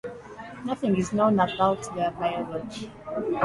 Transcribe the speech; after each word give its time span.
Nothing 0.65 0.95
is 0.97 1.13
known 1.13 1.39
about 1.39 1.93
their 1.95 2.09
biology. 2.09 2.89